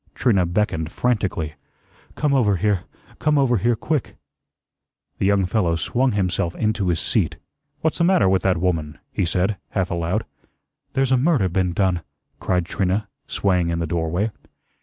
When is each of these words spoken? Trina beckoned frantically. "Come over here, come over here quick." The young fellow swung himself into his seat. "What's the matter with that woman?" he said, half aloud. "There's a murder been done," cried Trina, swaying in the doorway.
Trina 0.15 0.47
beckoned 0.47 0.91
frantically. 0.91 1.53
"Come 2.15 2.33
over 2.33 2.55
here, 2.55 2.85
come 3.19 3.37
over 3.37 3.57
here 3.57 3.75
quick." 3.75 4.15
The 5.19 5.27
young 5.27 5.45
fellow 5.45 5.75
swung 5.75 6.13
himself 6.13 6.55
into 6.55 6.87
his 6.87 6.99
seat. 6.99 7.37
"What's 7.81 7.99
the 7.99 8.03
matter 8.03 8.27
with 8.27 8.41
that 8.41 8.57
woman?" 8.57 8.97
he 9.11 9.25
said, 9.25 9.57
half 9.69 9.91
aloud. 9.91 10.25
"There's 10.93 11.11
a 11.11 11.17
murder 11.17 11.49
been 11.49 11.73
done," 11.73 12.01
cried 12.39 12.65
Trina, 12.65 13.09
swaying 13.27 13.69
in 13.69 13.77
the 13.77 13.85
doorway. 13.85 14.31